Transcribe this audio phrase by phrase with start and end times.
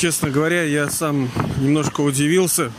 [0.00, 1.30] Честно говоря, я сам
[1.60, 2.72] немножко удивился.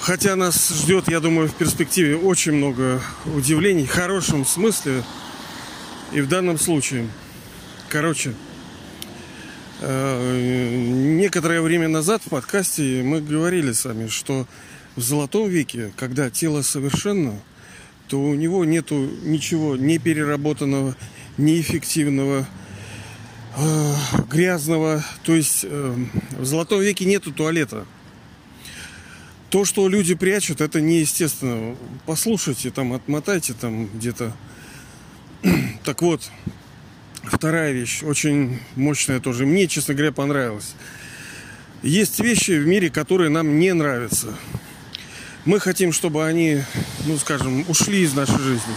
[0.00, 5.04] Хотя нас ждет, я думаю, в перспективе очень много удивлений, в хорошем смысле
[6.12, 7.08] и в данном случае.
[7.88, 8.34] Короче,
[9.80, 14.44] э, некоторое время назад в подкасте мы говорили сами, что
[14.96, 17.40] в золотом веке, когда тело совершенно,
[18.08, 20.96] то у него нету ничего не переработанного,
[21.38, 22.44] неэффективного,
[23.56, 23.94] э,
[24.30, 25.04] грязного.
[25.24, 25.94] То есть э,
[26.38, 27.86] в золотом веке нету туалета.
[29.50, 31.76] То, что люди прячут, это неестественно.
[32.04, 34.32] Послушайте, там, отмотайте там где-то.
[35.84, 36.28] Так вот,
[37.22, 39.46] вторая вещь, очень мощная тоже.
[39.46, 40.74] Мне, честно говоря, понравилась.
[41.82, 44.34] Есть вещи в мире, которые нам не нравятся.
[45.44, 46.62] Мы хотим, чтобы они,
[47.06, 48.74] ну, скажем, ушли из нашей жизни.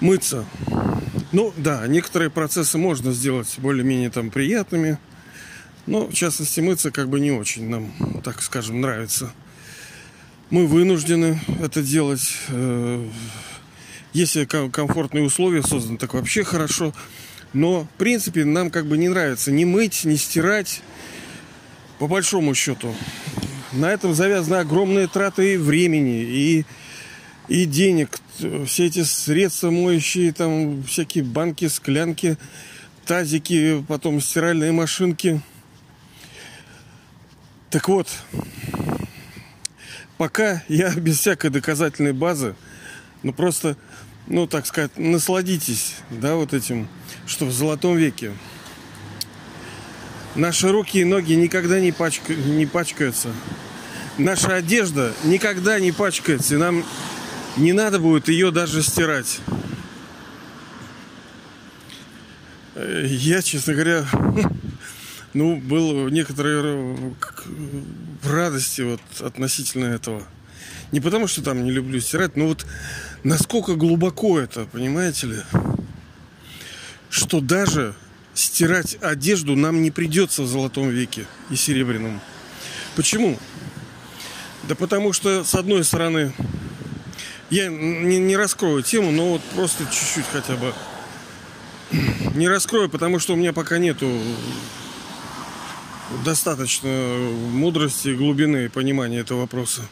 [0.00, 0.44] Мыться.
[1.30, 4.98] Ну, да, некоторые процессы можно сделать более-менее там приятными.
[5.86, 9.32] Но, в частности, мыться как бы не очень нам, так скажем, нравится.
[10.50, 12.34] Мы вынуждены это делать.
[12.48, 13.06] Э,
[14.12, 16.94] если комфортные условия созданы, так вообще хорошо.
[17.52, 20.82] Но, в принципе, нам как бы не нравится ни мыть, ни стирать.
[21.98, 22.94] По большому счету
[23.72, 26.64] на этом завязаны огромные траты времени, и,
[27.48, 28.18] и денег.
[28.66, 32.36] Все эти средства моющие, там всякие банки, склянки,
[33.06, 35.40] тазики, потом стиральные машинки.
[37.70, 38.08] Так вот,
[40.16, 42.54] пока я без всякой доказательной базы,
[43.22, 43.76] ну просто,
[44.26, 46.88] ну так сказать, насладитесь, да, вот этим,
[47.26, 48.32] что в золотом веке
[50.38, 52.32] Наши руки и ноги никогда не, пачка...
[52.32, 53.30] не пачкаются.
[54.18, 56.54] Наша одежда никогда не пачкается.
[56.54, 56.84] И нам
[57.58, 59.40] не надо будет ее даже стирать.
[62.76, 64.06] Я, честно говоря,
[65.34, 67.14] ну, был в некоторой
[68.22, 70.22] радости вот относительно этого.
[70.92, 72.64] Не потому, что там не люблю стирать, но вот
[73.24, 75.36] насколько глубоко это, понимаете ли?
[77.10, 77.94] Что даже
[78.34, 82.20] стирать одежду нам не придется в золотом веке и серебряном.
[82.94, 83.38] Почему?
[84.68, 86.32] Да потому что, с одной стороны,
[87.50, 90.74] я не, не раскрою тему, но вот просто чуть-чуть хотя бы.
[92.34, 94.20] Не раскрою, потому что у меня пока нету
[96.24, 99.82] достаточно мудрости, глубины и понимания этого вопроса.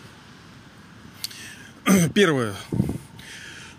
[2.15, 2.55] Первое.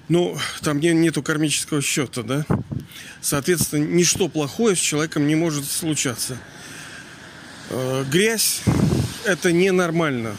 [0.10, 2.46] Ну, там не, нету кармического счета, да?
[3.22, 6.38] Соответственно, ничто плохое с человеком не может случаться.
[7.70, 8.62] Э, грязь–
[9.26, 10.36] это ненормально.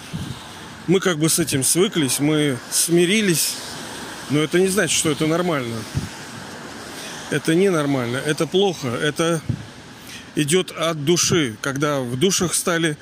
[0.89, 3.57] Мы как бы с этим свыклись, мы смирились,
[4.31, 5.77] но это не значит, что это нормально.
[7.31, 9.43] Это ненормально, это плохо, это
[10.35, 11.59] идет от души.
[11.61, 12.97] Когда в душах стали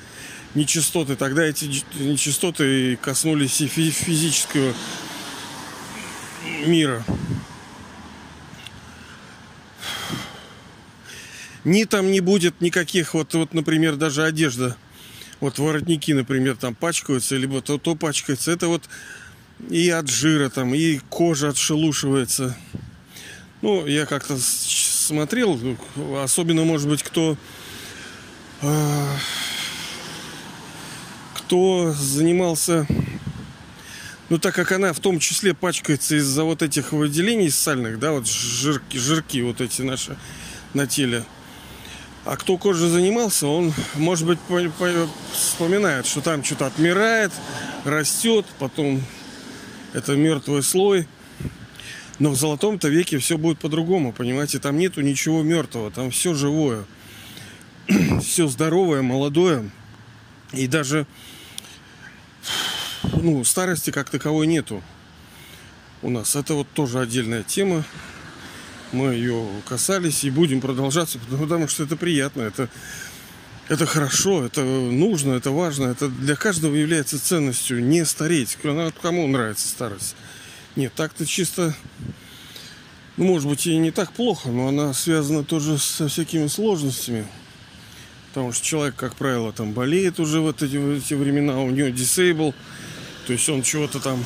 [0.53, 4.73] нечистоты, тогда эти нечистоты коснулись и физического
[6.65, 7.05] мира.
[11.63, 14.75] Ни там не будет никаких, вот, вот, например, даже одежда.
[15.39, 18.51] Вот воротники, например, там пачкаются, либо то, то пачкается.
[18.51, 18.83] Это вот
[19.69, 22.57] и от жира там, и кожа отшелушивается.
[23.61, 25.59] Ну, я как-то смотрел,
[26.21, 27.37] особенно, может быть, кто
[28.61, 29.15] э,
[31.33, 32.87] кто занимался
[34.29, 38.27] ну, так как она в том числе пачкается из-за вот этих выделений сальных, да, вот
[38.27, 40.17] жирки, жирки вот эти наши
[40.73, 41.23] на теле.
[42.27, 44.37] А кто кожей занимался, он, может быть,
[45.31, 47.31] вспоминает, что там что-то отмирает,
[47.85, 49.01] растет, потом
[49.93, 51.07] это мертвый слой.
[52.19, 54.59] Но в золотом-то веке все будет по-другому, понимаете?
[54.59, 56.83] Там нету ничего мертвого, там все живое.
[58.21, 59.69] все здоровое, молодое.
[60.51, 61.07] И даже
[63.03, 64.83] ну, старости как таковой нету
[66.01, 66.35] у нас.
[66.35, 67.85] Это вот тоже отдельная тема.
[68.91, 72.69] Мы ее касались и будем продолжаться, потому что это приятно, это,
[73.67, 75.87] это хорошо, это нужно, это важно.
[75.87, 78.57] Это для каждого является ценностью не стареть.
[79.01, 80.15] Кому нравится старость?
[80.75, 81.75] Нет, так-то чисто,
[83.17, 87.27] ну, может быть, и не так плохо, но она связана тоже со всякими сложностями.
[88.29, 91.87] Потому что человек, как правило, там болеет уже в эти, в эти времена, у него
[91.87, 92.53] disable–
[93.27, 94.23] то есть он чего-то там,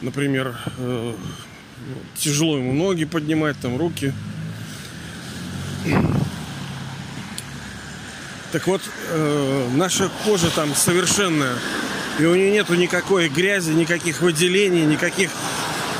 [0.00, 1.14] например, э,
[2.16, 4.12] тяжело ему ноги поднимать, там руки.
[8.52, 8.80] Так вот,
[9.10, 11.54] э, наша кожа там совершенная.
[12.18, 15.30] И у нее нету никакой грязи, никаких выделений, никаких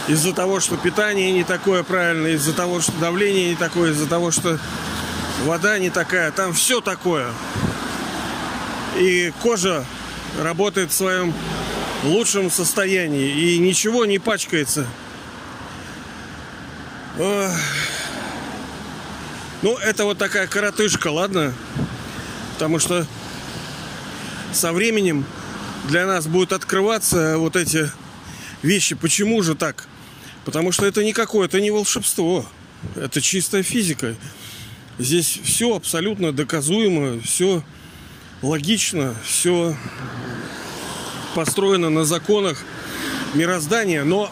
[0.08, 4.30] из-за того, что питание не такое правильное, из-за того, что давление не такое, из-за того,
[4.30, 4.58] что
[5.44, 7.28] вода не такая, там все такое.
[8.96, 9.84] И кожа
[10.40, 11.34] работает в своем
[12.04, 14.86] лучшем состоянии и ничего не пачкается.
[17.18, 17.48] Ну,
[19.78, 21.54] это вот такая коротышка, ладно?
[22.54, 23.06] Потому что
[24.52, 25.24] со временем
[25.88, 27.90] для нас будут открываться вот эти
[28.62, 28.94] вещи.
[28.94, 29.88] Почему же так?
[30.44, 32.44] Потому что это никакое, это не волшебство.
[32.94, 34.14] Это чистая физика.
[34.98, 37.62] Здесь все абсолютно доказуемо, все
[38.42, 39.74] логично, все
[41.34, 42.62] построено на законах
[43.34, 44.30] мироздания, но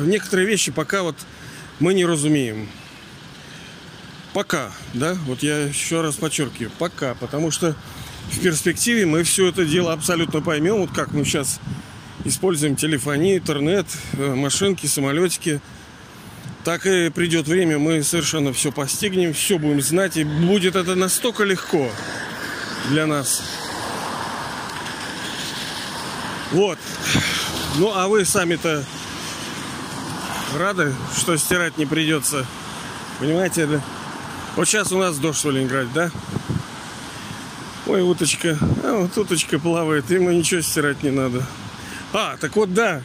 [0.00, 1.16] некоторые вещи пока вот
[1.80, 2.68] мы не разумеем.
[4.32, 7.76] Пока, да, вот я еще раз подчеркиваю, пока, потому что
[8.30, 11.60] в перспективе мы все это дело абсолютно поймем, вот как мы сейчас
[12.24, 15.60] используем телефонию, интернет, э, машинки, самолетики.
[16.64, 21.44] Так и придет время, мы совершенно все постигнем, все будем знать, и будет это настолько
[21.44, 21.90] легко
[22.88, 23.42] для нас.
[26.52, 26.78] Вот.
[27.76, 28.84] Ну, а вы сами-то
[30.56, 32.46] рады, что стирать не придется?
[33.18, 33.80] Понимаете, да?
[34.56, 36.10] Вот сейчас у нас дождь в Ленинграде, да?
[37.86, 38.58] Ой, уточка.
[38.82, 41.44] А, вот уточка плавает, ему ничего стирать не надо.
[42.12, 43.02] А, так вот, да.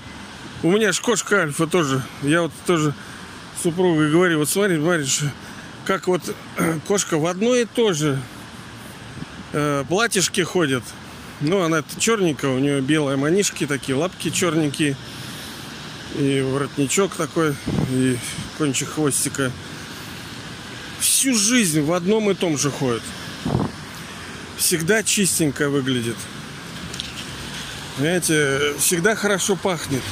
[0.63, 2.04] У меня ж кошка Альфа тоже.
[2.22, 2.94] Я вот тоже
[3.62, 5.22] супругой говорю, вот смотри, смотришь,
[5.86, 6.22] как вот
[6.88, 8.19] кошка в одно и то же
[9.54, 10.84] э, платьишке ходит.
[11.42, 14.95] Ну, она черненькая, у нее белые манишки такие, лапки черненькие.
[16.15, 17.56] И воротничок такой,
[17.91, 18.17] и
[18.57, 19.51] кончик хвостика.
[21.00, 23.03] Всю жизнь в одном и том же ходит.
[24.57, 26.17] Всегда чистенько выглядит.
[27.97, 30.03] Понимаете, всегда хорошо пахнет.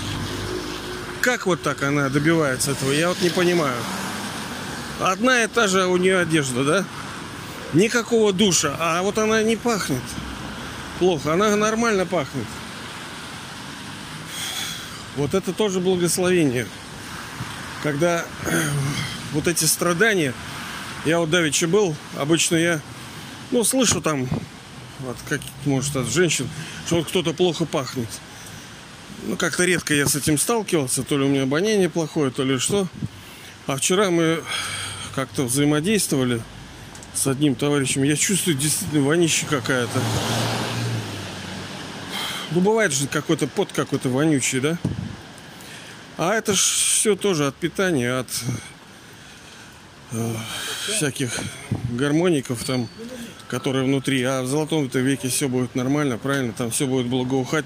[1.21, 3.75] Как вот так она добивается этого, я вот не понимаю.
[4.99, 6.85] Одна и та же у нее одежда, да?
[7.73, 10.01] Никакого душа, а вот она не пахнет
[10.97, 12.45] плохо, она нормально пахнет.
[15.17, 16.67] Вот это тоже благословение.
[17.81, 18.23] Когда
[19.33, 20.33] вот эти страдания,
[21.05, 22.81] я вот давеча был, обычно я,
[23.49, 24.29] ну, слышу там,
[24.99, 26.47] вот, как, может, от женщин,
[26.85, 28.07] что вот кто-то плохо пахнет.
[29.23, 32.59] Ну, как-то редко я с этим сталкивался, то ли у меня обоняние плохое, то ли
[32.59, 32.87] что.
[33.65, 34.43] А вчера мы
[35.15, 36.41] как-то взаимодействовали
[37.15, 38.03] с одним товарищем.
[38.03, 39.99] Я чувствую действительно вонища какая-то.
[42.51, 44.77] Ну, бывает же какой-то пот какой-то вонючий, да?
[46.17, 48.27] А это ж все тоже от питания, от
[50.11, 50.33] э,
[50.87, 51.31] всяких
[51.91, 52.89] гармоников там,
[53.47, 54.23] которые внутри.
[54.23, 56.53] А в золотом -то веке все будет нормально, правильно?
[56.53, 57.65] Там все будет благоухать.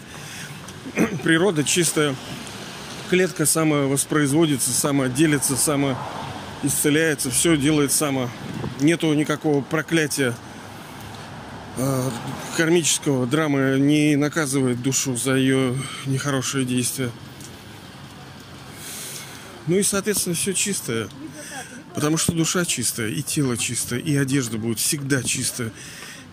[1.23, 2.15] Природа чистая.
[3.09, 5.97] Клетка самая воспроизводится, самая делится, самая
[6.63, 7.29] исцеляется.
[7.31, 8.29] Все делает сама.
[8.79, 10.33] Нету никакого проклятия
[11.77, 12.09] Э,
[12.57, 15.75] кармического драмы не наказывает душу за ее
[16.05, 17.09] нехорошие действия.
[19.67, 21.07] Ну и, соответственно, все чистое.
[21.93, 25.71] Потому что душа чистая, и тело чистое, и одежда будет всегда чистая.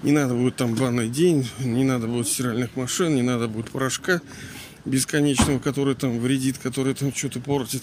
[0.02, 4.20] Не надо будет там банный день, не надо будет стиральных машин, не надо будет порошка
[4.84, 7.82] бесконечного, который там вредит, который там что-то портит.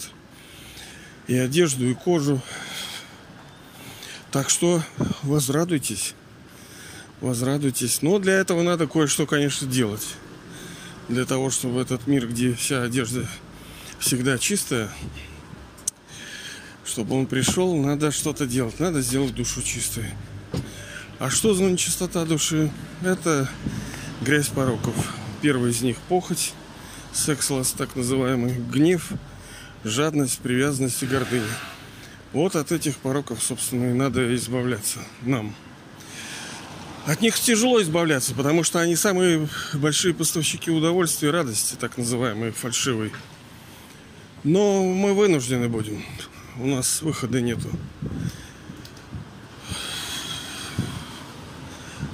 [1.27, 2.41] И одежду, и кожу.
[4.31, 4.81] Так что
[5.23, 6.15] возрадуйтесь
[7.21, 8.01] возрадуйтесь.
[8.01, 10.05] Но для этого надо кое-что, конечно, делать.
[11.09, 13.27] Для того, чтобы этот мир, где вся одежда
[13.99, 14.89] всегда чистая,
[16.85, 18.79] чтобы он пришел, надо что-то делать.
[18.79, 20.05] Надо сделать душу чистой.
[21.19, 22.71] А что за нечистота души?
[23.03, 23.49] Это
[24.21, 24.93] грязь пороков.
[25.41, 26.53] Первый из них похоть,
[27.13, 29.11] секс-ласт, так называемый, гнев,
[29.83, 31.43] жадность, привязанность и гордыня.
[32.33, 35.55] Вот от этих пороков, собственно, и надо избавляться нам.
[37.05, 42.51] От них тяжело избавляться, потому что они самые большие поставщики удовольствия и радости, так называемые,
[42.51, 43.11] фальшивой.
[44.43, 46.03] Но мы вынуждены будем.
[46.57, 47.69] У нас выхода нету.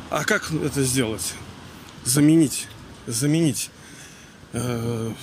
[0.09, 1.33] А как это сделать?
[2.03, 2.67] Заменить.
[3.07, 3.69] Заменить
[4.53, 5.13] э,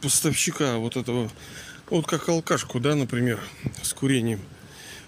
[0.00, 1.30] поставщика вот этого,
[1.90, 3.40] вот как алкашку, да, например,
[3.82, 4.40] с курением–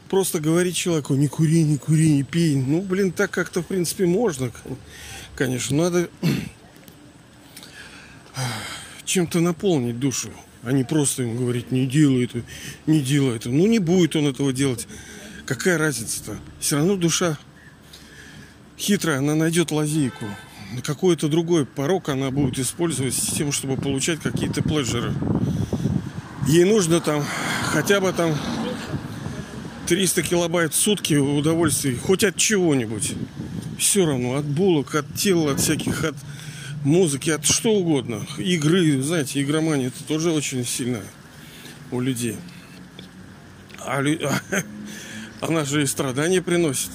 [0.08, 2.56] просто говорить человеку, не кури, не кури, не пей.
[2.56, 4.50] Ну, блин, так как-то, в принципе, можно,
[5.36, 5.76] конечно.
[5.76, 6.08] Надо
[9.04, 10.30] чем-то наполнить душу,
[10.62, 12.42] а не просто ему говорить, не делай это,
[12.86, 13.48] не делай это.
[13.48, 14.86] Ну, не будет он этого делать.
[15.46, 16.38] Какая разница-то?
[16.60, 17.38] Все равно душа
[18.78, 20.24] хитрая, она найдет лазейку.
[20.84, 25.14] Какой-то другой порог она будет использовать с тем, чтобы получать какие-то пледжеры.
[26.46, 27.24] Ей нужно там
[27.72, 28.34] хотя бы там
[29.86, 33.14] 300 килобайт в сутки удовольствия, хоть от чего-нибудь.
[33.78, 36.16] Все равно, от булок, от тела, от всяких, от
[36.84, 38.26] музыки, от что угодно.
[38.38, 41.00] Игры, знаете, игромания это тоже очень сильно
[41.90, 42.36] у людей.
[43.80, 44.02] А,
[45.40, 46.90] она же и страдания приносит.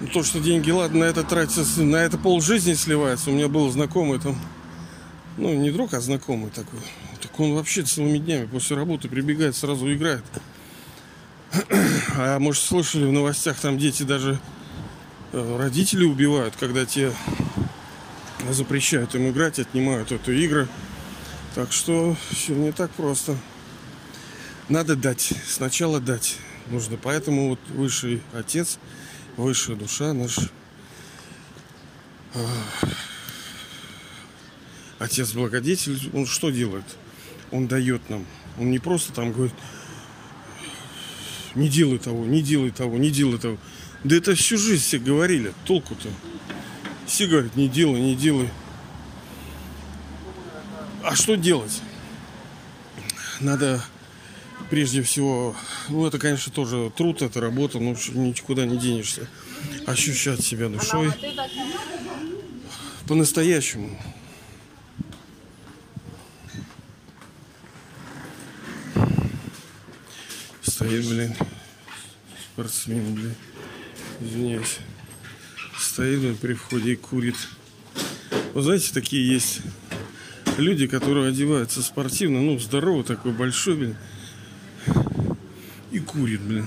[0.00, 3.30] Ну, то, что деньги, ладно, на это тратится, на это пол жизни сливается.
[3.30, 4.38] У меня был знакомый там,
[5.36, 6.80] ну, не друг, а знакомый такой.
[7.20, 10.24] Так он вообще целыми днями после работы прибегает, сразу играет.
[12.16, 14.38] А может, слышали в новостях, там дети даже
[15.32, 17.12] э, родители убивают, когда те
[18.54, 20.68] запрещают им играть, отнимают эту игры.
[21.54, 23.36] Так что все не так просто.
[24.68, 25.32] Надо дать.
[25.46, 26.36] Сначала дать
[26.70, 26.96] нужно.
[26.96, 28.78] Поэтому вот высший отец,
[29.36, 30.38] высшая душа наш
[32.34, 32.46] э,
[34.98, 36.84] отец благодетель, он что делает?
[37.50, 38.24] Он дает нам.
[38.58, 39.54] Он не просто там говорит,
[41.54, 43.58] не делай того, не делай того, не делай того.
[44.04, 45.52] Да это всю жизнь все говорили.
[45.66, 46.08] Толку-то.
[47.10, 48.48] Все говорят, не делай, не делай.
[51.02, 51.82] А что делать?
[53.40, 53.82] Надо
[54.70, 55.56] прежде всего,
[55.88, 59.26] ну это, конечно, тоже труд, это работа, но никуда не денешься.
[59.88, 61.12] Ощущать себя душой
[63.08, 63.98] по-настоящему.
[70.62, 71.34] Стоит, блин,
[72.54, 73.34] спортсмен, блин,
[74.20, 74.78] извиняюсь.
[75.80, 77.36] Стоит, при входе и курит.
[78.52, 79.62] Вы знаете, такие есть
[80.58, 83.96] люди, которые одеваются спортивно, ну, здоровый такой, большой, блин,
[85.90, 86.66] и курит, блин.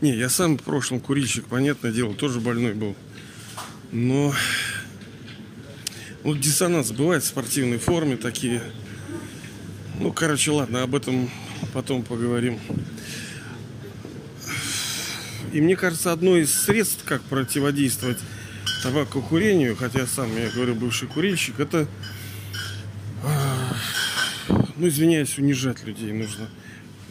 [0.00, 2.96] Не, я сам в прошлом курильщик, понятное дело, тоже больной был.
[3.92, 4.34] Но
[6.24, 8.60] вот диссонанс бывает в спортивной форме такие.
[10.00, 11.30] Ну, короче, ладно, об этом
[11.72, 12.58] потом поговорим.
[15.54, 18.18] И мне кажется, одно из средств, как противодействовать
[18.82, 21.86] табакокурению, хотя сам, я говорю, бывший курильщик, это,
[24.74, 26.50] ну, извиняюсь, унижать людей нужно.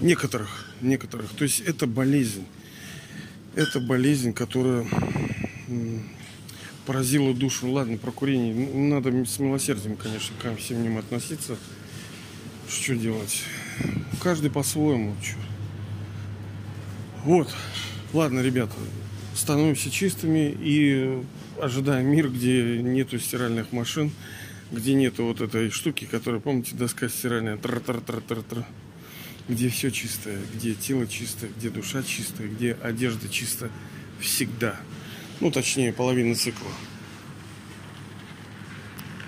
[0.01, 1.29] Некоторых, некоторых.
[1.29, 2.45] То есть это болезнь.
[3.55, 4.85] Это болезнь, которая
[6.85, 7.71] поразила душу.
[7.71, 8.53] Ладно, про курение.
[8.75, 11.55] Надо с милосердием, конечно, ко всем ним относиться.
[12.67, 13.41] Что делать?
[14.21, 15.15] Каждый по-своему.
[17.23, 17.47] Вот.
[18.13, 18.75] Ладно, ребята,
[19.35, 21.17] становимся чистыми и
[21.59, 24.11] ожидаем мир, где нету стиральных машин,
[24.71, 28.65] где нету вот этой штуки, которая, помните, доска стиральная, тр-тр-тр-тр-тр
[29.49, 33.71] где все чистое, где тело чистое, где душа чистая, где одежда чистая
[34.19, 34.77] всегда.
[35.39, 36.71] Ну, точнее, половина цикла.